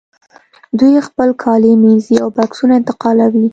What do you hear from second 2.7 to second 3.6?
انتقالوي